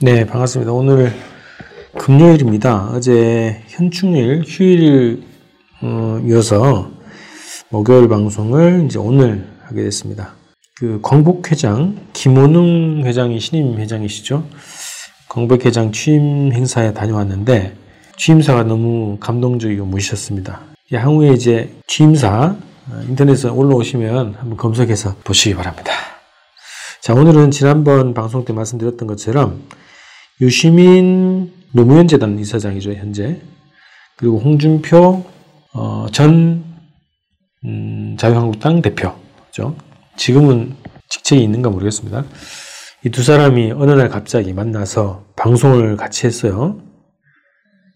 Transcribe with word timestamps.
네, 0.00 0.24
반갑습니다. 0.24 0.70
오늘 0.70 1.12
금요일입니다. 1.96 2.90
어제 2.92 3.62
현충일 3.66 4.44
휴일을 4.46 5.24
어, 5.82 6.22
이어서 6.24 6.88
목요일 7.68 8.08
방송을 8.08 8.84
이제 8.86 9.00
오늘 9.00 9.48
하게 9.64 9.82
됐습니다. 9.82 10.34
그 10.76 11.00
광복 11.02 11.50
회장 11.50 11.96
김원웅 12.12 13.02
회장이 13.06 13.40
신임 13.40 13.76
회장이시죠. 13.76 14.44
광복 15.28 15.66
회장 15.66 15.90
취임 15.90 16.52
행사에 16.52 16.92
다녀왔는데 16.92 17.74
취임사가 18.16 18.62
너무 18.62 19.16
감동적이고 19.18 19.84
멋있었습니다. 19.84 20.60
향후에 20.92 21.32
이제 21.32 21.74
취임사 21.88 22.54
어, 22.90 23.02
인터넷에 23.08 23.48
올라오시면 23.48 24.36
한번 24.38 24.56
검색해서 24.56 25.16
보시기 25.24 25.56
바랍니다. 25.56 26.17
자, 27.08 27.14
오늘은 27.14 27.52
지난번 27.52 28.12
방송 28.12 28.44
때 28.44 28.52
말씀드렸던 28.52 29.08
것처럼 29.08 29.62
유시민 30.42 31.50
노무현 31.72 32.06
재단 32.06 32.38
이사장이죠, 32.38 32.92
현재. 32.92 33.40
그리고 34.18 34.36
홍준표 34.38 35.24
어, 35.72 36.06
전 36.12 36.62
음, 37.64 38.14
자유한국당 38.18 38.82
대표죠. 38.82 39.74
지금은 40.18 40.76
직책이 41.08 41.42
있는가 41.42 41.70
모르겠습니다. 41.70 42.26
이 43.06 43.08
두 43.08 43.22
사람이 43.22 43.72
어느 43.72 43.92
날 43.92 44.10
갑자기 44.10 44.52
만나서 44.52 45.32
방송을 45.34 45.96
같이 45.96 46.26
했어요. 46.26 46.82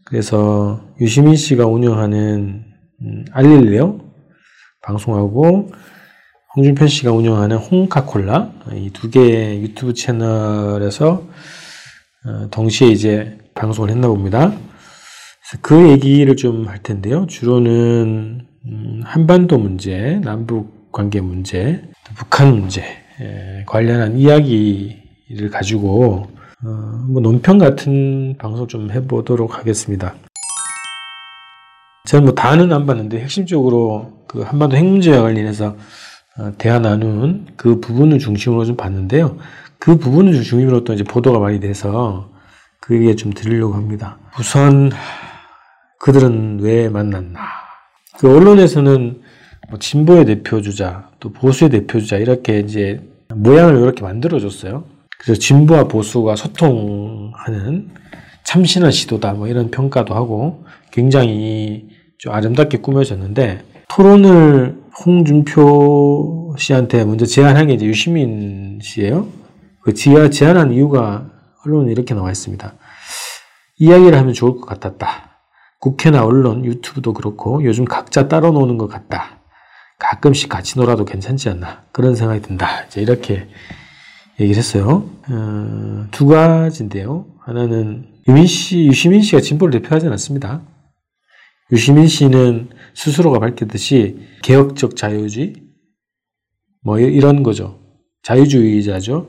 그래서 0.07 0.87
유시민 1.03 1.37
씨가 1.37 1.67
운영하는 1.67 2.65
음, 3.03 3.25
알릴레오 3.31 4.01
방송하고 4.81 5.71
홍준표 6.57 6.87
씨가 6.87 7.13
운영하는 7.13 7.57
홍카콜라 7.57 8.51
이 8.75 8.91
두 8.93 9.11
개의 9.11 9.63
유튜브 9.63 9.95
채널에서 9.95 11.23
어, 12.27 12.49
동시에 12.51 12.89
이제 12.89 13.39
방송을 13.55 13.91
했나 13.91 14.09
봅니다. 14.09 14.53
그 15.61 15.89
얘기를 15.91 16.37
좀 16.37 16.67
할 16.69 16.83
텐데요. 16.83 17.27
주로는 17.27 18.47
음, 18.67 19.01
한반도 19.05 19.59
문제, 19.59 20.21
남북 20.23 20.93
관계 20.93 21.21
문제, 21.21 21.83
북한 22.17 22.59
문제 22.61 22.83
관련한 23.67 24.17
이야기를 24.19 25.51
가지고 25.51 26.29
어, 26.65 26.69
뭐 27.09 27.21
논평 27.21 27.59
같은 27.59 28.37
방송 28.39 28.69
좀 28.69 28.91
해보도록 28.91 29.59
하겠습니다. 29.59 30.15
저는 32.07 32.25
뭐 32.27 32.35
다는 32.35 32.73
안 32.73 32.87
봤는데 32.87 33.21
핵심적으로 33.21 34.25
그 34.29 34.43
한반도 34.43 34.77
핵 34.77 34.85
문제와 34.85 35.23
관련해서 35.23 35.67
어, 35.67 35.77
대화 36.59 36.79
나눈 36.79 37.47
그 37.57 37.81
부분을 37.81 38.19
중심으로 38.19 38.65
좀 38.65 38.77
봤는데요. 38.77 39.37
그 39.79 39.99
부분을 39.99 40.33
중심으로 40.33 40.85
또 40.85 40.93
이제 40.93 41.05
보도가 41.05 41.39
많이 41.39 41.61
돼서 41.61 42.31
그게 42.81 43.15
좀 43.17 43.33
드리려고 43.33 43.75
합니다. 43.75 44.19
우선 44.39 44.91
그들은 45.99 46.61
왜 46.61 46.89
만났나? 46.89 47.41
그 48.19 48.35
언론에서는 48.35 49.21
뭐 49.71 49.79
진보의 49.79 50.25
대표주자, 50.25 51.11
또 51.21 51.33
보수의 51.33 51.71
대표주자 51.71 52.17
이렇게 52.17 52.59
이제 52.61 53.01
모양을 53.35 53.81
이렇게 53.81 54.03
만들어줬어요. 54.03 54.85
그래서 55.19 55.39
진보와 55.39 55.85
보수가 55.85 56.35
소통하는 56.37 57.91
참신한 58.45 58.91
시도다 58.91 59.35
뭐 59.35 59.47
이런 59.47 59.71
평가도 59.71 60.15
하고 60.15 60.65
굉장히 60.91 61.89
좀 62.19 62.33
아름답게 62.33 62.79
꾸며졌는데 62.79 63.65
토론을 63.89 64.82
홍준표 65.05 66.55
씨한테 66.59 67.05
먼저 67.05 67.25
제안한 67.25 67.69
게 67.69 67.75
이제 67.75 67.87
유시민 67.87 68.79
씨예요. 68.83 69.29
그 69.83 69.95
제안한 69.95 70.73
이유가 70.73 71.31
언론에 71.65 71.91
이렇게 71.91 72.15
나와 72.15 72.31
있습니다. 72.31 72.75
이야기를 73.79 74.17
하면 74.19 74.33
좋을 74.33 74.57
것 74.57 74.67
같았다. 74.67 75.31
국회나 75.81 76.25
언론, 76.25 76.65
유튜브도 76.65 77.13
그렇고 77.13 77.65
요즘 77.65 77.85
각자 77.85 78.29
따로 78.29 78.53
노는 78.53 78.79
것 78.79 78.89
같다. 78.89 79.41
가끔씩 79.99 80.49
같이 80.49 80.79
놀아도 80.79 81.05
괜찮지 81.05 81.49
않나. 81.49 81.83
그런 81.93 82.15
생각이 82.15 82.43
든다. 82.43 82.85
이제 82.85 83.01
이렇게 83.01 83.49
얘기를 84.39 84.59
했어요. 84.59 85.09
어, 85.29 86.07
두 86.11 86.27
가지인데요. 86.27 87.27
하나는 87.41 88.07
유민 88.29 88.47
씨, 88.47 88.85
유시민 88.85 89.23
씨가 89.23 89.41
진보를 89.41 89.81
대표하지 89.81 90.07
않았습니다. 90.07 90.63
유시민 91.73 92.07
씨는 92.07 92.71
스스로가 92.95 93.39
밝혔듯이 93.39 94.19
개혁적 94.43 94.97
자유주의 94.97 95.55
뭐 96.83 96.99
이런 96.99 97.43
거죠. 97.43 97.81
자유주의자죠. 98.23 99.29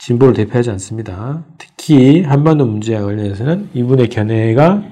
진보를 0.00 0.34
대표하지 0.34 0.70
않습니다. 0.70 1.44
특히 1.58 2.22
한반도 2.22 2.64
문제와 2.66 3.02
관련해서는 3.02 3.70
이분의 3.74 4.08
견해가 4.08 4.82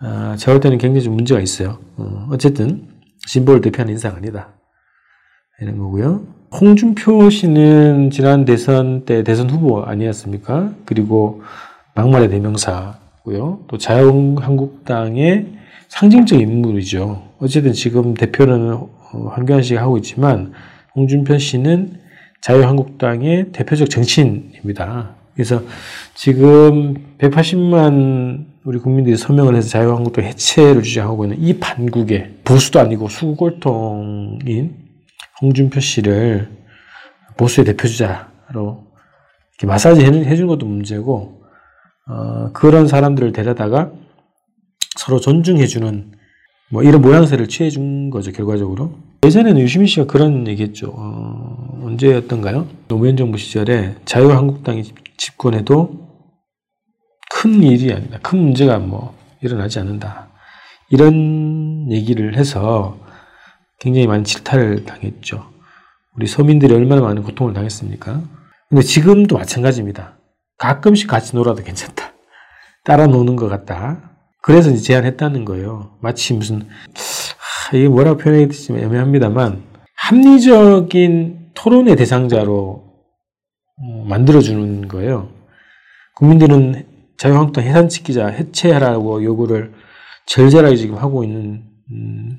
어, 0.00 0.36
제가 0.36 0.52
볼 0.52 0.60
때는 0.60 0.78
굉장히 0.78 1.02
좀 1.02 1.14
문제가 1.14 1.40
있어요. 1.40 1.78
어, 1.96 2.30
쨌든 2.38 2.88
진보를 3.26 3.60
대표하는 3.60 3.92
인사가 3.92 4.16
아니다. 4.16 4.54
이런 5.60 5.78
거고요. 5.78 6.26
홍준표 6.52 7.30
씨는 7.30 8.10
지난 8.10 8.44
대선 8.44 9.04
때 9.04 9.22
대선 9.22 9.50
후보 9.50 9.82
아니었습니까? 9.82 10.72
그리고 10.84 11.42
막말의 11.94 12.30
대명사고요. 12.30 13.64
또 13.68 13.78
자유한국당의 13.78 15.57
상징적 15.88 16.40
인물이죠. 16.40 17.22
어쨌든 17.38 17.72
지금 17.72 18.14
대표는 18.14 18.72
어, 18.72 19.28
한교안 19.32 19.62
씨가 19.62 19.80
하고 19.80 19.96
있지만 19.98 20.52
홍준표 20.94 21.38
씨는 21.38 22.00
자유한국당의 22.40 23.52
대표적 23.52 23.90
정치인입니다. 23.90 25.16
그래서 25.34 25.62
지금 26.14 26.94
180만 27.18 28.46
우리 28.64 28.78
국민들이 28.78 29.16
서명을 29.16 29.54
해서 29.54 29.68
자유한국당 29.68 30.24
해체를 30.24 30.82
주장하고 30.82 31.24
있는 31.24 31.40
이 31.40 31.58
반국에 31.58 32.38
보수도 32.44 32.80
아니고 32.80 33.08
수골통인 33.08 34.74
홍준표 35.40 35.80
씨를 35.80 36.50
보수의 37.36 37.64
대표주자로 37.66 38.26
이렇게 39.52 39.66
마사지 39.66 40.04
해준 40.04 40.46
것도 40.48 40.66
문제고 40.66 41.42
어, 42.08 42.50
그런 42.52 42.88
사람들을 42.88 43.32
데려다가 43.32 43.92
서로 44.98 45.20
존중해주는 45.20 46.10
뭐 46.70 46.82
이런 46.82 47.00
모양새를 47.00 47.46
취해준 47.46 48.10
거죠 48.10 48.32
결과적으로. 48.32 48.98
예전에는 49.24 49.60
유시민 49.60 49.86
씨가 49.86 50.06
그런 50.06 50.46
얘기했죠. 50.48 50.92
어, 50.94 51.80
언제였던가요? 51.84 52.66
노무현 52.88 53.16
정부 53.16 53.38
시절에 53.38 53.94
자유한국당이 54.04 54.82
집권해도 55.16 56.08
큰 57.30 57.62
일이 57.62 57.92
아니다. 57.92 58.18
큰 58.22 58.40
문제가 58.40 58.78
뭐 58.80 59.14
일어나지 59.40 59.78
않는다. 59.78 60.30
이런 60.90 61.90
얘기를 61.92 62.36
해서 62.36 62.98
굉장히 63.78 64.08
많은 64.08 64.24
질타를 64.24 64.84
당했죠. 64.84 65.48
우리 66.16 66.26
서민들이 66.26 66.74
얼마나 66.74 67.02
많은 67.02 67.22
고통을 67.22 67.54
당했습니까? 67.54 68.20
근데 68.68 68.82
지금도 68.82 69.36
마찬가지입니다. 69.36 70.18
가끔씩 70.58 71.08
같이 71.08 71.36
놀아도 71.36 71.62
괜찮다. 71.62 72.12
따라 72.84 73.06
노는 73.06 73.36
것 73.36 73.48
같다 73.48 74.17
그래서 74.42 74.70
이제 74.70 74.80
제안했다는 74.80 75.44
거예요. 75.44 75.96
마치 76.00 76.34
무슨 76.34 76.62
하, 76.62 77.76
이게 77.76 77.88
뭐라고 77.88 78.18
표현하기 78.18 78.54
좀 78.54 78.78
애매합니다만 78.78 79.62
합리적인 79.94 81.50
토론의 81.54 81.96
대상자로 81.96 82.84
어, 83.80 84.04
만들어주는 84.06 84.88
거예요. 84.88 85.28
국민들은 86.16 86.86
자유한국당 87.16 87.64
해산시키자 87.64 88.28
해체하라고 88.28 89.22
요구를 89.24 89.72
절절하게 90.26 90.76
지금 90.76 90.96
하고 90.96 91.24
있는 91.24 91.64
음, 91.90 92.38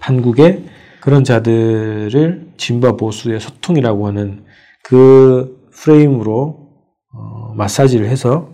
판국에 0.00 0.64
그런 1.00 1.22
자들을 1.22 2.52
진보 2.56 2.96
보수의 2.96 3.40
소통이라고 3.40 4.06
하는 4.08 4.44
그 4.82 5.68
프레임으로 5.72 6.68
어, 7.14 7.54
마사지를 7.54 8.08
해서 8.08 8.50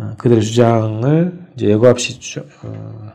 어, 0.00 0.16
그들의 0.16 0.42
주장을 0.42 1.41
이제 1.54 1.68
예고 1.68 1.88
없이 1.88 2.18
주, 2.18 2.40
어, 2.62 3.12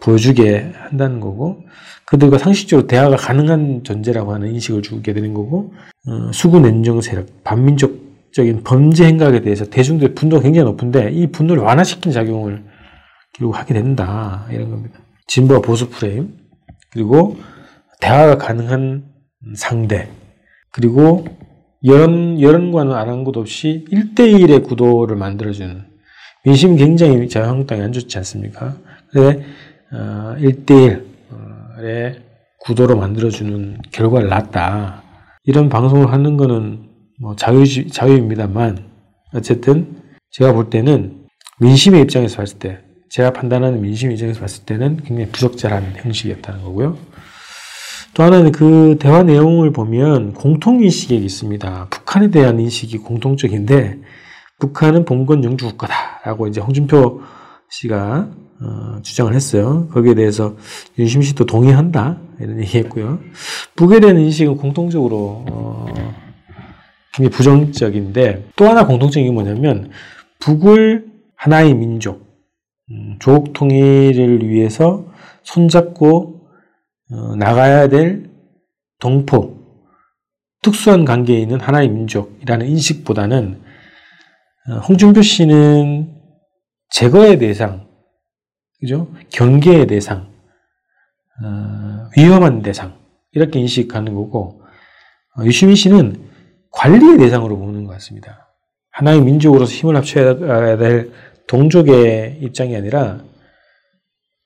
보여주게 0.00 0.72
한다는 0.74 1.20
거고 1.20 1.64
그들과 2.06 2.38
상식적으로 2.38 2.86
대화가 2.86 3.16
가능한 3.16 3.84
존재라고 3.84 4.32
하는 4.32 4.52
인식을 4.54 4.82
주게 4.82 5.12
되는 5.12 5.34
거고 5.34 5.72
어, 6.08 6.32
수구 6.32 6.60
냉정 6.60 7.00
세력 7.00 7.44
반민족적인 7.44 8.62
범죄 8.64 9.06
행각에 9.06 9.42
대해서 9.42 9.64
대중들의 9.66 10.14
분노가 10.14 10.42
굉장히 10.42 10.64
높은데 10.64 11.10
이 11.12 11.26
분노를 11.28 11.62
완화시킨 11.62 12.12
작용을 12.12 12.64
결국 13.34 13.56
하게 13.56 13.74
된다 13.74 14.46
이런 14.50 14.70
겁니다. 14.70 14.98
진보와 15.26 15.60
보수 15.60 15.88
프레임 15.88 16.36
그리고 16.90 17.36
대화가 18.00 18.38
가능한 18.38 19.04
상대 19.54 20.08
그리고 20.72 21.24
여론, 21.84 22.40
여론과는 22.40 23.24
것 23.24 23.36
없이 23.36 23.86
1대1의 23.90 24.64
구도를 24.64 25.16
만들어주는 25.16 25.89
민심 26.44 26.76
굉장히 26.76 27.28
자유한국당이 27.28 27.82
안 27.82 27.92
좋지 27.92 28.16
않습니까? 28.18 28.76
그래, 29.10 29.44
어, 29.92 30.36
1대1의 30.38 32.20
구도로 32.60 32.96
만들어주는 32.96 33.78
결과를 33.90 34.28
낳았다. 34.28 35.02
이런 35.44 35.68
방송을 35.68 36.12
하는 36.12 36.36
거는 36.36 36.88
뭐 37.20 37.36
자유, 37.36 37.66
자유입니다만, 37.90 38.84
어쨌든 39.34 39.96
제가 40.30 40.52
볼 40.52 40.70
때는 40.70 41.26
민심의 41.60 42.02
입장에서 42.02 42.38
봤을 42.38 42.58
때 42.58 42.78
제가 43.10 43.32
판단하는 43.32 43.82
민심의 43.82 44.14
입장에서 44.14 44.40
봤을 44.40 44.64
때는 44.64 44.98
굉장히 45.04 45.30
부적절한 45.30 45.94
형식이었다는 45.96 46.62
거고요. 46.62 46.96
또 48.14 48.22
하나는 48.22 48.50
그 48.50 48.96
대화 48.98 49.22
내용을 49.22 49.72
보면 49.72 50.32
공통인식이 50.32 51.16
있습니다. 51.16 51.88
북한에 51.90 52.28
대한 52.28 52.58
인식이 52.58 52.98
공통적인데 52.98 53.98
북한은 54.60 55.04
봉건 55.04 55.42
영주 55.42 55.66
국가다라고 55.66 56.46
이제 56.46 56.60
홍준표 56.60 57.20
씨가 57.70 58.30
어, 58.62 58.98
주장을 59.02 59.34
했어요. 59.34 59.88
거기에 59.90 60.14
대해서 60.14 60.54
윤심 60.98 61.22
씨도 61.22 61.46
동의한다 61.46 62.18
이런 62.38 62.60
얘기했고요. 62.60 63.18
북에 63.74 64.00
대한 64.00 64.18
인식은 64.18 64.56
공통적으로 64.56 65.44
어, 65.50 65.86
굉장히 67.14 67.30
부정적인데 67.34 68.50
또 68.56 68.68
하나 68.68 68.86
공통적인 68.86 69.28
게 69.28 69.32
뭐냐면 69.32 69.90
북을 70.40 71.06
하나의 71.36 71.74
민족, 71.74 72.26
음, 72.90 73.16
조국 73.18 73.54
통일을 73.54 74.46
위해서 74.46 75.06
손잡고 75.42 76.42
어, 77.12 77.36
나가야 77.36 77.88
될 77.88 78.30
동포, 78.98 79.58
특수한 80.62 81.06
관계에 81.06 81.38
있는 81.38 81.60
하나의 81.60 81.88
민족이라는 81.88 82.66
인식보다는 82.66 83.62
어, 83.64 83.69
홍준표 84.68 85.22
씨는 85.22 86.14
제거의 86.90 87.38
대상, 87.38 87.88
그죠? 88.80 89.12
경계의 89.30 89.86
대상, 89.86 90.30
어, 91.42 92.08
위험한 92.16 92.62
대상 92.62 92.98
이렇게 93.32 93.58
인식하는 93.58 94.14
거고 94.14 94.62
어, 95.36 95.44
유시민 95.44 95.76
씨는 95.76 96.28
관리의 96.72 97.18
대상으로 97.18 97.58
보는 97.58 97.84
것 97.84 97.92
같습니다. 97.94 98.54
하나의 98.90 99.22
민족으로서 99.22 99.72
힘을 99.72 99.96
합쳐야 99.96 100.76
될 100.76 101.12
동족의 101.46 102.38
입장이 102.42 102.76
아니라 102.76 103.22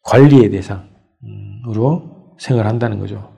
관리의 0.02 0.50
대상으로 0.50 2.37
생각을 2.38 2.69
한다는 2.69 2.99
거죠. 2.99 3.33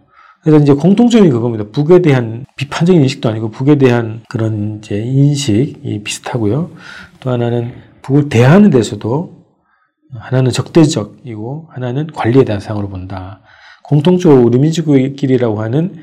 그래서 0.47 0.63
이제 0.63 0.75
공통점이 0.75 1.29
그겁니다. 1.29 1.65
북에 1.73 2.03
대한 2.03 2.47
비판적인 2.55 3.03
인식도 3.03 3.29
아니고 3.29 3.51
북에 3.51 3.79
대한 3.79 4.23
그런 4.29 4.79
이제 4.79 4.97
인식이 4.97 6.05
비슷하고요. 6.05 6.71
또 7.19 7.31
하나는 7.31 7.73
북을 8.03 8.29
대하는 8.29 8.71
데서도 8.71 9.45
하나는 10.17 10.53
적대적이고 10.53 11.67
하나는 11.71 12.07
관리의 12.07 12.45
대상으로 12.45 12.89
본다. 12.89 13.41
공통적으로 13.83 14.43
우리 14.43 14.61
민족끼리라고 14.61 15.61
하는 15.61 15.97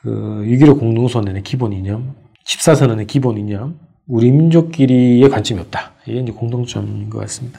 그 0.00 0.44
6.15 0.46 0.78
공동선언의 0.78 1.42
기본 1.42 1.72
이념, 1.72 2.14
14선언의 2.46 3.08
기본 3.08 3.36
이념, 3.36 3.80
우리 4.06 4.30
민족끼리의 4.30 5.28
관점이 5.28 5.60
없다. 5.60 5.94
이게 6.06 6.20
이제 6.20 6.30
공통점인 6.30 7.10
것 7.10 7.18
같습니다. 7.18 7.58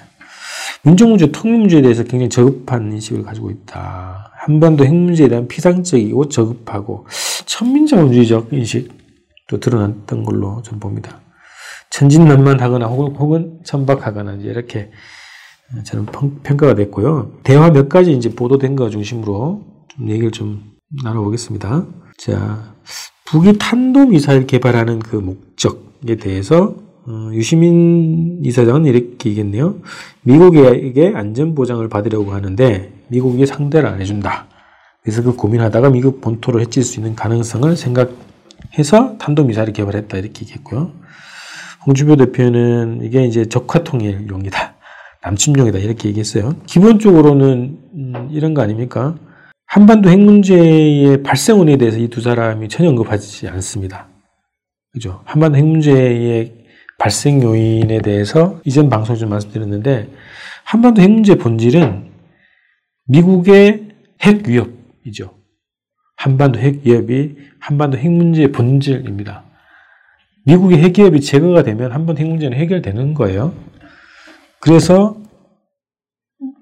민족 0.86 1.08
문제, 1.10 1.32
통일 1.32 1.60
문제에 1.60 1.82
대해서 1.82 2.04
굉장히 2.04 2.30
저급한 2.30 2.92
인식을 2.92 3.24
가지고 3.24 3.52
있다. 3.52 4.32
한반도 4.36 4.86
핵 4.86 4.94
문제에 4.94 5.30
대한 5.30 5.48
피상적이고 5.48 6.28
저급하고 6.28 7.08
천민자본주의적 7.46 8.52
인식도 8.52 9.60
드러났던 9.62 10.24
걸로 10.24 10.62
좀 10.62 10.80
봅니다. 10.80 11.22
천진난만하거나 11.90 12.88
혹은, 12.88 13.16
혹은 13.16 13.60
천박하거나 13.64 14.34
이제 14.34 14.50
이렇게 14.50 14.92
저는 15.86 16.06
평가가 16.44 16.76
됐고요. 16.76 17.32
대화 17.44 17.72
몇 17.72 17.88
가지 17.88 18.12
이제 18.12 18.30
보도된 18.36 18.76
거 18.76 18.90
중심으로 18.90 19.64
좀 19.88 20.10
얘기를 20.10 20.32
좀 20.32 20.74
나눠보겠습니다. 21.02 21.86
자, 22.18 22.74
북이 23.26 23.58
탄도미사일 23.58 24.48
개발하는 24.48 25.00
그 25.00 25.16
목적에 25.16 26.18
대해서 26.18 26.76
어, 27.06 27.30
유시민 27.34 28.40
이사장은 28.44 28.86
이렇게 28.86 29.30
얘기했네요. 29.30 29.76
미국에게 30.24 31.12
안전보장을 31.16 31.88
받으려고 31.90 32.32
하는데 32.34 32.92
미국이 33.10 33.46
상대를 33.46 33.90
안 33.90 34.02
해준다. 34.02 34.48
그래서 35.02 35.22
그 35.22 35.36
고민하다가 35.36 35.90
미국 35.90 36.22
본토로 36.22 36.62
해칠 36.62 36.84
수 36.84 37.00
있는 37.00 37.14
가능성을 37.16 37.76
생각해서 37.76 39.18
탄도미사일을 39.20 39.74
개발했다. 39.74 40.18
이렇게 40.18 40.42
얘기했고요. 40.44 40.92
홍준표 41.86 42.16
대표는 42.16 43.02
이게 43.04 43.26
이제 43.26 43.46
적화통일용이다. 43.46 44.76
남침용이다. 45.24 45.80
이렇게 45.80 46.08
얘기했어요. 46.10 46.56
기본적으로는 46.66 47.80
음, 47.96 48.30
이런 48.32 48.54
거 48.54 48.62
아닙니까? 48.62 49.16
한반도 49.66 50.10
핵 50.10 50.20
문제의 50.20 51.24
발생원에 51.24 51.78
대해서 51.78 51.98
이 51.98 52.08
두 52.08 52.22
사람이 52.22 52.70
전혀 52.70 52.90
언급하지 52.90 53.48
않습니다. 53.50 54.08
그죠? 54.94 55.22
한반도 55.26 55.58
핵 55.58 55.66
문제의 55.66 56.63
발생 57.00 57.42
요인에 57.42 58.02
대해서 58.02 58.62
이전 58.66 58.90
방송에서 58.90 59.26
말씀드렸는데 59.26 60.10
한반도 60.64 61.02
핵 61.02 61.12
문제의 61.12 61.38
본질은 61.38 62.12
미국의 63.08 63.90
핵 64.22 64.48
위협이죠. 64.48 65.34
한반도 66.16 66.60
핵 66.60 66.86
위협이 66.86 67.36
한반도 67.60 67.98
핵 67.98 68.10
문제의 68.10 68.52
본질입니다. 68.52 69.44
미국의 70.46 70.80
핵 70.80 70.98
위협이 70.98 71.22
제거가 71.22 71.64
되면 71.64 71.92
한반도 71.92 72.22
핵 72.22 72.28
문제는 72.28 72.58
해결되는 72.58 73.14
거예요. 73.14 73.54
그래서 74.60 75.18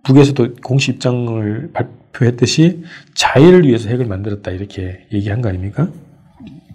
북에서도 0.04 0.56
공식 0.64 0.96
입장을 0.96 1.72
발표했듯이 1.74 2.84
자유를 3.14 3.68
위해서 3.68 3.90
핵을 3.90 4.06
만들었다 4.06 4.52
이렇게 4.52 5.06
얘기한 5.12 5.42
거 5.42 5.50
아닙니까? 5.50 5.90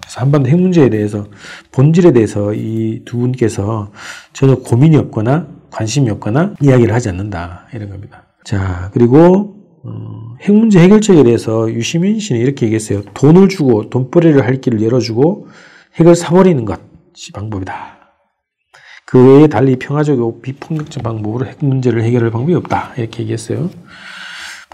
그래서 0.06 0.20
한반도 0.20 0.48
핵 0.48 0.56
문제에 0.60 0.88
대해서 0.88 1.26
본질에 1.72 2.12
대해서 2.12 2.54
이 2.54 3.02
두 3.04 3.18
분께서 3.18 3.90
전혀 4.32 4.54
고민이 4.56 4.96
없거나 4.96 5.48
관심이 5.70 6.08
없거나 6.10 6.54
이야기를 6.62 6.94
하지 6.94 7.08
않는다 7.08 7.66
이런 7.74 7.90
겁니다. 7.90 8.24
자 8.44 8.90
그리고 8.94 9.56
어, 9.84 10.34
핵 10.40 10.52
문제 10.54 10.80
해결책에 10.80 11.24
대해서 11.24 11.70
유시민 11.72 12.18
씨는 12.20 12.40
이렇게 12.40 12.66
얘기했어요. 12.66 13.02
돈을 13.14 13.48
주고 13.48 13.90
돈벌이를 13.90 14.44
할 14.44 14.60
길을 14.60 14.82
열어주고 14.82 15.48
핵을 15.96 16.14
사버리는 16.14 16.64
것이 16.64 17.32
방법이다. 17.32 17.96
그 19.06 19.38
외에 19.38 19.46
달리 19.46 19.76
평화적이고 19.76 20.40
비폭력적 20.40 21.02
방법으로 21.02 21.46
핵 21.46 21.64
문제를 21.64 22.02
해결할 22.02 22.30
방법이 22.30 22.54
없다. 22.54 22.94
이렇게 22.96 23.22
얘기했어요. 23.22 23.70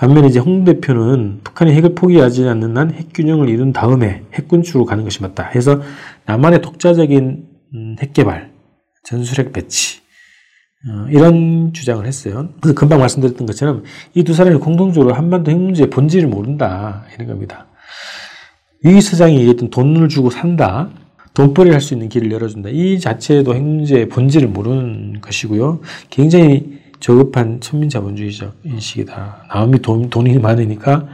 반면에 0.03 0.27
이제 0.27 0.41
홍 0.41 0.65
대표는 0.65 1.43
북한이 1.45 1.73
핵을 1.75 1.95
포기하지 1.95 2.49
않는 2.49 2.77
한 2.77 2.93
핵균형을 2.93 3.49
이룬 3.49 3.73
다음에 3.73 4.25
핵군축으로 4.35 4.85
가는 4.85 5.05
것이 5.05 5.23
맞다. 5.23 5.45
해서 5.45 5.81
남한의 6.27 6.61
독자적인 6.61 7.47
음, 7.75 7.97
핵개발, 8.01 8.51
전술핵 9.05 9.53
배치, 9.53 10.01
어, 10.89 11.07
이런 11.09 11.73
주장을 11.73 12.05
했어요. 12.05 12.49
그래서 12.61 12.75
금방 12.75 12.99
말씀드렸던 12.99 13.47
것처럼 13.47 13.85
이 14.15 14.25
두 14.25 14.35
사람이 14.35 14.59
공동적으로 14.59 15.15
한반도 15.15 15.53
핵 15.53 15.57
문제의 15.57 15.89
본질을 15.89 16.29
모른다. 16.29 17.05
이런 17.15 17.29
겁니다. 17.29 17.69
위 18.83 19.01
서장이 19.01 19.37
얘기했던 19.37 19.71
돈을 19.71 20.09
주고 20.09 20.31
산다. 20.31 20.91
돈벌이 21.35 21.71
할수 21.71 21.95
있는 21.95 22.09
길을 22.09 22.33
열어준다. 22.33 22.71
이 22.71 22.99
자체도 22.99 23.55
핵 23.55 23.63
문제의 23.63 24.09
본질을 24.09 24.49
모르는 24.49 25.21
것이고요. 25.21 25.81
굉장히 26.11 26.82
저급한 27.03 27.61
천민자본주의적 27.61 28.61
인식이다. 28.65 29.47
남이 29.53 29.81
돈, 29.83 30.09
돈이 30.09 30.39
많으니까 30.39 31.07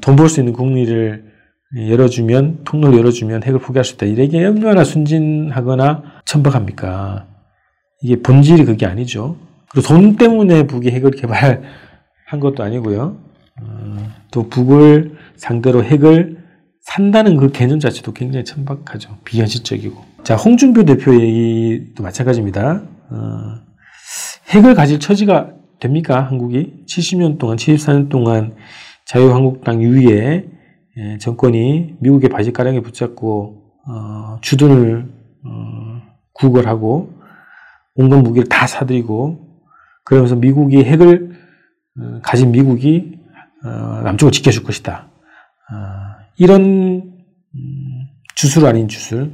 돈 0.00 0.16
벌 0.16 0.28
수 0.28 0.40
있는 0.40 0.54
국리를 0.54 1.30
열어주면, 1.76 2.64
통로를 2.64 2.98
열어주면 2.98 3.44
핵을 3.44 3.60
포기할 3.60 3.84
수 3.84 3.94
있다. 3.94 4.06
이게 4.06 4.44
얼마나 4.44 4.84
순진하거나 4.84 6.02
천박합니까? 6.24 7.26
이게 8.02 8.20
본질이 8.22 8.64
그게 8.64 8.86
아니죠. 8.86 9.36
그리고 9.70 9.88
돈 9.88 10.16
때문에 10.16 10.66
북이 10.66 10.88
핵을 10.90 11.10
개발한 11.12 12.40
것도 12.40 12.62
아니고요. 12.62 13.16
어, 13.60 13.96
또 14.32 14.48
북을 14.48 15.16
상대로 15.36 15.84
핵을 15.84 16.38
산다는 16.80 17.36
그 17.36 17.52
개념 17.52 17.78
자체도 17.80 18.12
굉장히 18.12 18.44
천박하죠. 18.44 19.18
비현실적이고. 19.24 20.02
자, 20.24 20.36
홍준표 20.36 20.84
대표 20.84 21.14
얘기도 21.14 22.02
마찬가지입니다. 22.02 22.82
어, 24.52 24.54
핵을 24.54 24.74
가질 24.74 25.00
처지가 25.00 25.54
됩니까? 25.80 26.22
한국이 26.22 26.84
70년 26.86 27.38
동안, 27.38 27.56
74년 27.56 28.08
동안 28.08 28.54
자유한국당 29.06 29.80
위에 29.80 30.48
예, 30.98 31.18
정권이 31.18 31.96
미국의 32.00 32.28
바지가랑에 32.28 32.80
붙잡고 32.80 33.62
어, 33.88 34.38
주둔을 34.42 35.10
어, 35.44 36.02
구걸하고 36.34 37.14
온갖 37.94 38.18
무기를 38.18 38.46
다 38.48 38.66
사들이고 38.66 39.48
그러면서 40.04 40.36
미국이 40.36 40.84
핵을 40.84 41.32
어, 41.98 42.20
가진 42.22 42.52
미국이 42.52 43.18
어, 43.64 44.02
남쪽을 44.04 44.32
지켜줄 44.32 44.64
것이다. 44.64 45.08
어, 45.72 45.76
이런 46.36 46.60
음, 47.54 48.08
주술 48.34 48.66
아닌 48.66 48.86
주술 48.86 49.32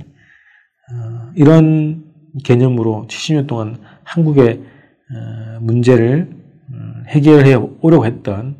어, 0.92 1.32
이런 1.34 2.04
개념으로 2.44 3.06
70년 3.08 3.48
동안 3.48 3.78
한국의 4.04 4.60
어, 4.60 4.77
문제를 5.60 6.30
음, 6.70 7.04
해결해 7.08 7.54
오려고 7.80 8.06
했던 8.06 8.56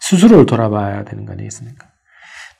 스스로를 0.00 0.46
돌아봐야 0.46 1.04
되는 1.04 1.24
거 1.24 1.32
아니겠습니까? 1.32 1.86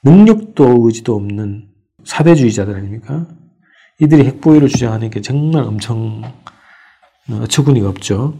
능력도 0.04 0.86
의지도 0.86 1.14
없는 1.14 1.68
사대주의자들 2.04 2.74
아닙니까? 2.74 3.26
이들이 4.00 4.24
핵보유를 4.26 4.68
주장하는 4.68 5.10
게 5.10 5.20
정말 5.20 5.64
엄청 5.64 6.22
어처구니가 7.30 7.88
없죠. 7.88 8.38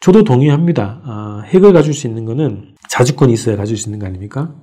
저도 0.00 0.22
동의합니다. 0.22 1.00
아, 1.04 1.42
핵을 1.46 1.72
가질 1.72 1.92
수 1.92 2.06
있는 2.06 2.24
거는 2.24 2.76
자주권이 2.88 3.32
있어야 3.32 3.56
가질 3.56 3.76
수 3.76 3.88
있는 3.88 3.98
거 3.98 4.06
아닙니까? 4.06 4.54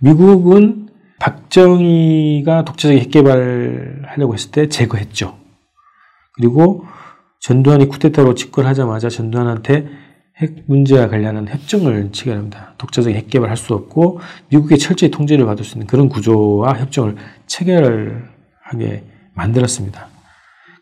미국은 0.00 0.88
박정희가 1.18 2.64
독자적 2.64 2.96
핵 2.96 3.10
개발하려고 3.10 4.34
했을 4.34 4.50
때 4.50 4.68
제거했죠. 4.68 5.38
그리고 6.34 6.84
전두환이 7.46 7.86
쿠데타로 7.86 8.34
집권하자마자 8.34 9.08
전두환한테 9.08 9.86
핵 10.38 10.64
문제와 10.66 11.06
관련한 11.06 11.46
협정을 11.46 12.10
체결합니다. 12.10 12.74
독자적 12.76 13.12
핵 13.12 13.30
개발 13.30 13.50
할 13.50 13.56
수 13.56 13.72
없고 13.72 14.18
미국의 14.48 14.78
철저히 14.78 15.12
통제를 15.12 15.46
받을 15.46 15.64
수 15.64 15.76
있는 15.76 15.86
그런 15.86 16.08
구조와 16.08 16.76
협정을 16.76 17.14
체결하게 17.46 19.04
만들었습니다. 19.34 20.08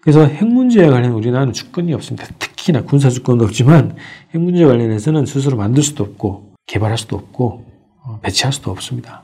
그래서 0.01 0.25
핵 0.25 0.47
문제와 0.47 0.91
관련 0.91 1.13
우리나라는 1.13 1.53
주권이 1.53 1.93
없습니다. 1.93 2.27
특히나 2.39 2.85
군사 2.85 3.11
주권도 3.11 3.45
없지만 3.45 3.95
핵 4.33 4.41
문제 4.41 4.65
관련해서는 4.65 5.27
스스로 5.27 5.59
만들 5.59 5.83
수도 5.83 6.03
없고 6.03 6.55
개발할 6.67 6.97
수도 6.97 7.17
없고 7.17 7.67
어, 8.05 8.21
배치할 8.23 8.55
수도 8.55 8.71
없습니다. 8.71 9.23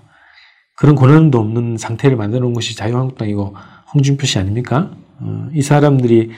그런 0.76 0.94
권한도 0.94 1.38
없는 1.38 1.78
상태를 1.78 2.18
만들어 2.18 2.42
놓은 2.42 2.52
것이 2.52 2.76
자유한국당이고 2.76 3.56
홍준표 3.94 4.26
씨 4.26 4.38
아닙니까? 4.38 4.90
어, 5.20 5.48
이 5.54 5.62
사람들이 5.62 6.32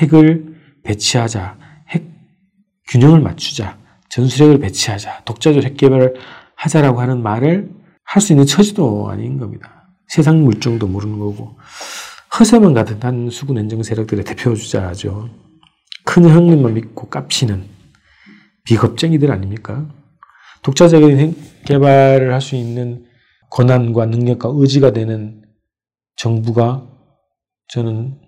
핵을 0.00 0.54
배치하자, 0.82 1.58
핵 1.90 2.04
균형을 2.88 3.20
맞추자, 3.20 3.78
전술핵을 4.08 4.58
배치하자, 4.58 5.22
독자적 5.24 5.64
핵 5.64 5.76
개발을 5.76 6.14
하자라고 6.56 7.00
하는 7.00 7.22
말을 7.22 7.70
할 8.04 8.20
수 8.22 8.32
있는 8.32 8.44
처지도 8.46 9.08
아닌 9.10 9.38
겁니다. 9.38 9.88
세상 10.08 10.44
물정도 10.44 10.86
모르는 10.86 11.18
거고 11.18 11.56
허세만 12.38 12.74
가득 12.74 13.02
한 13.04 13.30
수군 13.30 13.58
엔정 13.58 13.82
세력들의 13.82 14.24
대표 14.24 14.54
주자죠. 14.54 15.30
큰 16.04 16.28
형님만 16.28 16.74
믿고 16.74 17.08
깝치는 17.08 17.64
비겁쟁이들 18.64 19.30
아닙니까? 19.32 19.88
독자적인 20.62 21.18
핵 21.18 21.64
개발을 21.64 22.32
할 22.32 22.40
수 22.40 22.56
있는 22.56 23.06
권한과 23.50 24.06
능력과 24.06 24.50
의지가 24.52 24.92
되는 24.92 25.42
정부가 26.16 26.86
저는 27.68 28.18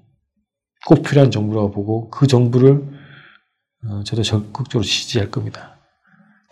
꼭 0.87 1.03
필요한 1.03 1.33
정부라고 1.33 1.73
보고 1.73 2.09
그 2.11 2.29
정부를 2.29 2.81
어, 3.89 4.05
저도 4.05 4.23
적극적으로 4.23 4.85
지지할 4.85 5.33
겁니다. 5.33 5.77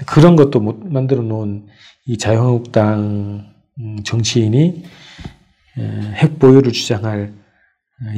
그런 0.06 0.34
것도 0.34 0.58
못 0.58 0.84
만들어 0.84 1.22
놓은 1.22 1.68
이 2.06 2.18
자유한국당 2.18 3.54
음, 3.78 4.02
정치인이 4.04 4.84
핵 6.14 6.38
보유를 6.38 6.72
주장할 6.72 7.32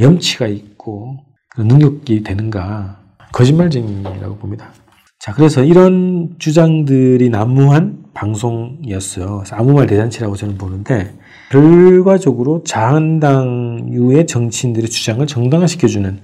염치가 0.01 0.47
있고 0.47 1.19
능력이 1.59 2.23
되는가 2.23 3.03
거짓말쟁이라고 3.33 4.37
봅니다. 4.37 4.73
자, 5.19 5.33
그래서 5.33 5.65
이런 5.65 6.37
주장들이 6.39 7.31
난무한 7.31 8.05
방송이었어요. 8.15 9.43
아무 9.53 9.75
말 9.75 9.87
대잔치라고 9.87 10.37
저는 10.37 10.57
보는데 10.57 11.15
결과적으로 11.51 12.63
자한당 12.65 13.89
유의 13.91 14.27
정치인들의 14.27 14.89
주장을 14.89 15.27
정당화시켜주는 15.27 16.21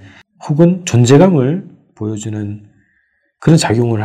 혹은 0.47 0.85
존재감을 0.85 1.67
보여주는 1.95 2.63
그런 3.39 3.57
작용을 3.57 4.01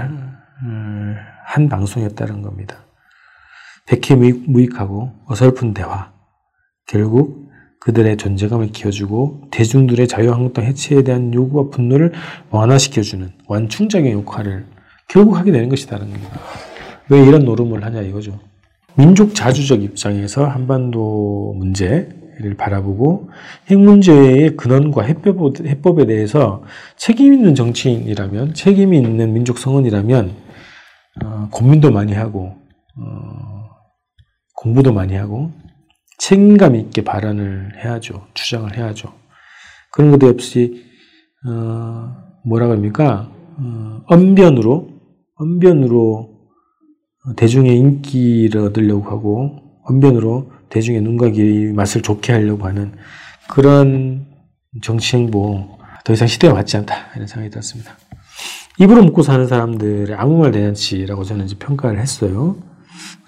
한 1.46 1.68
방송이었다는 1.68 2.42
겁니다. 2.42 2.84
백해 3.86 4.16
무익하고 4.46 5.12
어설픈 5.26 5.74
대화. 5.74 6.12
결국 6.86 7.48
그들의 7.80 8.16
존재감을 8.16 8.68
키워주고 8.72 9.48
대중들의 9.50 10.08
자유한국당 10.08 10.64
해체에 10.64 11.02
대한 11.02 11.32
요구와 11.32 11.70
분노를 11.70 12.12
완화시켜주는 12.50 13.30
완충작용 13.46 14.12
역할을 14.12 14.66
결국 15.08 15.36
하게 15.36 15.52
되는 15.52 15.68
것이다는 15.68 16.10
겁니다. 16.10 16.38
왜 17.08 17.24
이런 17.26 17.44
노름을 17.44 17.84
하냐 17.84 18.02
이거죠. 18.02 18.38
민족 18.94 19.34
자주적 19.34 19.82
입장에서 19.82 20.46
한반도 20.46 21.54
문제를 21.56 22.56
바라보고 22.58 23.30
핵 23.68 23.78
문제의 23.78 24.56
근원과 24.56 25.02
해법, 25.02 25.60
해법에 25.60 26.06
대해서 26.06 26.62
책임 26.96 27.32
있는 27.32 27.54
정치인이라면 27.54 28.54
책임 28.54 28.92
있는 28.92 29.32
민족 29.32 29.58
성원이라면 29.58 30.34
어, 31.24 31.48
고민도 31.50 31.90
많이 31.90 32.12
하고 32.12 32.54
어, 32.96 33.70
공부도 34.56 34.92
많이 34.92 35.14
하고 35.14 35.52
책임감 36.18 36.74
있게 36.74 37.02
발언을 37.04 37.82
해야죠. 37.82 38.26
주장을 38.34 38.76
해야죠. 38.76 39.12
그런 39.92 40.10
것 40.10 40.22
없이 40.24 40.84
어, 41.46 42.14
뭐라고 42.44 42.72
합니까? 42.72 43.30
어, 43.58 44.00
언변으로 44.06 44.87
언변으로 45.38 46.30
대중의 47.36 47.76
인기를 47.76 48.60
얻으려고 48.60 49.10
하고 49.10 49.56
언변으로 49.84 50.52
대중의 50.68 51.00
눈과 51.02 51.30
귀 51.30 51.72
맛을 51.74 52.02
좋게 52.02 52.32
하려고 52.32 52.66
하는 52.66 52.92
그런 53.48 54.26
정치 54.82 55.16
행보 55.16 55.78
더 56.04 56.12
이상 56.12 56.28
시대가 56.28 56.54
맞지 56.54 56.76
않다 56.78 56.94
이런 57.14 57.26
생각이 57.26 57.50
들었습니다. 57.50 57.96
입으로 58.78 59.02
먹고 59.04 59.22
사는 59.22 59.46
사람들의 59.46 60.14
아무 60.16 60.38
말 60.38 60.52
대잔치라고 60.52 61.24
저는 61.24 61.46
이제 61.46 61.56
평가를 61.58 61.98
했어요. 61.98 62.56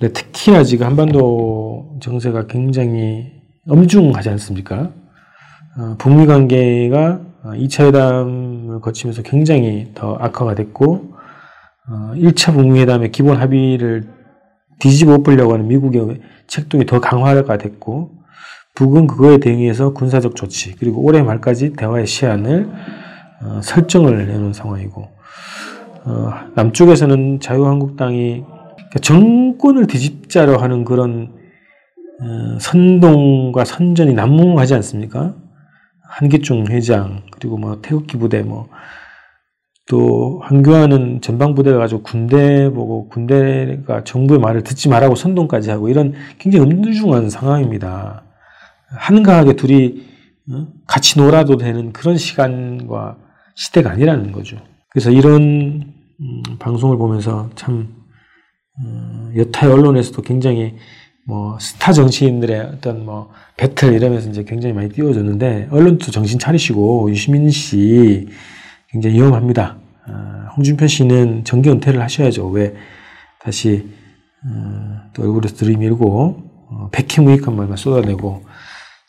특히나 0.01 0.63
지금 0.65 0.87
한반도 0.87 1.99
정세가 2.01 2.47
굉장히 2.47 3.33
엄중하지 3.69 4.29
않습니까? 4.31 4.93
어, 5.79 5.97
북미 5.99 6.27
관계가 6.27 7.21
2차 7.45 7.87
회담을 7.87 8.81
거치면서 8.81 9.23
굉장히 9.23 9.91
더 9.95 10.15
악화가 10.17 10.55
됐고 10.55 11.10
어, 11.10 11.10
1차 12.15 12.55
북미회담의 12.55 13.11
기본 13.13 13.37
합의를 13.37 14.05
뒤집어 14.79 15.15
엎으려고 15.15 15.55
하는 15.55 15.69
미국의 15.69 16.21
책동이 16.47 16.87
더 16.87 17.01
강화가 17.01 17.59
됐고 17.59 18.21
북은 18.75 19.07
그거에 19.07 19.39
대응해서 19.39 19.93
군사적 19.93 20.37
조치 20.37 20.75
그리고 20.77 21.03
올해 21.03 21.23
말까지 21.23 21.75
대화의 21.75 22.07
시한을 22.07 22.71
어, 23.43 23.61
설정을 23.63 24.27
내놓은 24.27 24.53
상황이고 24.53 25.09
어, 26.05 26.33
남쪽에서는 26.55 27.41
자유한국당이 27.41 28.45
그러니까 28.45 28.99
정권을 29.03 29.87
뒤집자려 29.87 30.57
하는 30.57 30.85
그런 30.85 31.33
어, 32.21 32.59
선동과 32.59 33.65
선전이 33.65 34.15
난무하지 34.15 34.75
않습니까? 34.75 35.35
한기중 36.03 36.67
회장 36.69 37.23
그리고 37.31 37.57
뭐 37.57 37.81
태극기 37.81 38.17
부대 38.19 38.43
뭐 38.43 38.69
또 39.91 40.41
한교안은 40.45 41.21
전방부대가 41.21 41.77
가지고 41.79 42.03
군대 42.05 42.71
보고 42.71 43.09
군대가 43.09 44.05
정부의 44.05 44.39
말을 44.39 44.63
듣지 44.63 44.89
말라고 44.89 45.17
선동까지 45.17 45.69
하고 45.71 45.89
이런 45.89 46.15
굉장히 46.39 46.65
엄중한 46.65 47.29
상황입니다. 47.29 48.23
한가하게 48.87 49.57
둘이 49.57 50.07
어, 50.53 50.69
같이 50.87 51.19
놀아도 51.19 51.57
되는 51.57 51.93
그런 51.93 52.17
시간과 52.17 53.17
시대가 53.57 53.91
아니라는 53.91 54.31
거죠. 54.31 54.59
그래서 54.91 55.11
이런 55.11 55.93
음, 56.21 56.43
방송을 56.61 56.97
보면서 56.97 57.51
참 57.57 57.89
어, 58.79 59.33
여타의 59.35 59.73
언론에서도 59.73 60.23
굉장히 60.23 60.77
뭐 61.27 61.59
스타 61.59 61.93
정치인들의 61.93 62.61
어떤 62.61 63.05
뭐 63.05 63.33
배틀 63.57 63.93
이러면서 63.95 64.31
이제 64.31 64.45
굉장히 64.45 64.73
많이 64.73 64.89
띄워졌는데 64.89 65.67
언론도 65.73 66.13
정신 66.13 66.39
차리시고 66.39 67.11
유시민 67.11 67.51
씨 67.51 68.29
굉장히 68.93 69.17
위험합니다. 69.17 69.80
어, 70.09 70.49
홍준표 70.57 70.87
씨는 70.87 71.45
정기 71.45 71.71
은퇴를 71.71 72.01
하셔야죠. 72.01 72.49
왜 72.49 72.75
다시 73.41 73.89
어, 74.45 75.11
또 75.13 75.23
얼굴에서 75.23 75.57
들이밀고 75.57 76.51
어, 76.71 76.89
백해 76.93 77.21
무익한 77.23 77.57
말만 77.57 77.77
쏟아내고 77.77 78.45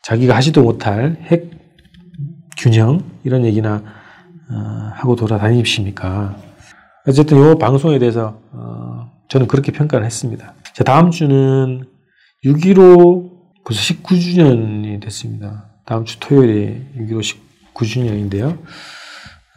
자기가 0.03 0.35
하지도 0.35 0.63
못할 0.63 1.17
핵 1.23 1.51
균형 2.57 3.03
이런 3.23 3.45
얘기나 3.45 3.83
하고 4.93 5.15
돌아다니십니까? 5.15 6.35
어쨌든 7.07 7.37
이 7.37 7.57
방송에 7.57 7.97
대해서 7.97 8.39
저는 9.29 9.47
그렇게 9.47 9.71
평가를 9.71 10.05
했습니다. 10.05 10.53
자, 10.73 10.83
다음 10.83 11.09
주는 11.09 11.85
6.15 12.43 13.63
벌써 13.65 13.81
19주년이 13.81 15.01
됐습니다. 15.01 15.69
다음 15.85 16.03
주 16.05 16.19
토요일에 16.19 16.91
6.15 16.97 17.51
19주년인데요. 17.73 18.57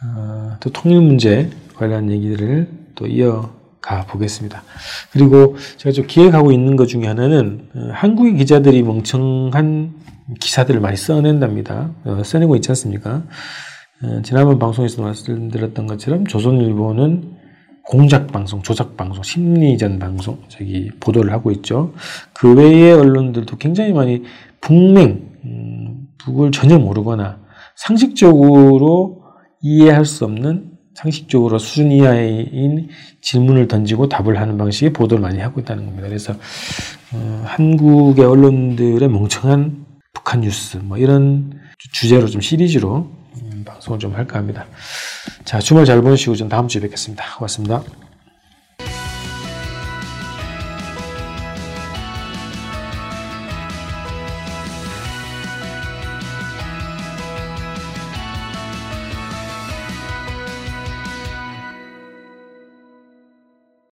어, 0.03 0.57
또 0.59 0.69
통일 0.71 1.01
문제 1.01 1.49
관련 1.75 2.11
얘기들을 2.11 2.67
또 2.95 3.07
이어가 3.07 4.05
보겠습니다. 4.07 4.63
그리고 5.11 5.55
제가 5.77 5.93
좀 5.93 6.07
기획하고 6.07 6.51
있는 6.51 6.75
것 6.75 6.87
중에 6.87 7.05
하나는 7.05 7.69
어, 7.75 7.89
한국의 7.93 8.35
기자들이 8.35 8.83
멍청한 8.83 9.93
기사들을 10.39 10.79
많이 10.79 10.97
써낸답니다. 10.97 11.91
어, 12.03 12.21
써내고 12.23 12.55
있지 12.55 12.71
않습니까? 12.71 13.23
지난번 14.23 14.59
방송에서 14.59 15.01
말씀드렸던 15.01 15.87
것처럼 15.87 16.27
조선일보는 16.27 17.35
공작 17.83 18.31
방송, 18.31 18.61
조작 18.61 18.97
방송, 18.97 19.23
심리전 19.23 19.99
방송, 19.99 20.39
저기 20.49 20.91
보도를 20.99 21.31
하고 21.31 21.51
있죠. 21.51 21.93
그 22.33 22.53
외의 22.55 22.93
언론들도 22.93 23.57
굉장히 23.57 23.93
많이 23.93 24.23
북맹, 24.59 25.31
음, 25.45 26.07
북을 26.17 26.51
전혀 26.51 26.77
모르거나 26.77 27.39
상식적으로 27.75 29.24
이해할 29.61 30.05
수 30.05 30.25
없는 30.25 30.71
상식적으로 30.95 31.59
수준 31.59 31.91
이하인 31.91 32.89
질문을 33.21 33.67
던지고 33.67 34.07
답을 34.07 34.39
하는 34.39 34.57
방식의 34.57 34.93
보도를 34.93 35.21
많이 35.21 35.39
하고 35.39 35.59
있다는 35.59 35.85
겁니다. 35.85 36.07
그래서 36.07 36.33
어, 37.13 37.43
한국의 37.45 38.25
언론들의 38.25 39.07
멍청한 39.09 39.85
북한 40.13 40.41
뉴스 40.41 40.77
뭐 40.77 40.97
이런 40.97 41.59
주제로 41.93 42.27
좀 42.27 42.41
시리즈로 42.41 43.11
음, 43.41 43.63
방송을 43.65 43.99
좀 43.99 44.15
할까 44.15 44.39
합니다. 44.39 44.65
자 45.43 45.59
주말 45.59 45.85
잘 45.85 46.01
보내시고 46.01 46.35
전 46.35 46.47
다음 46.47 46.67
주에 46.67 46.81
뵙겠습니다. 46.81 47.23
고맙습니다. 47.37 47.83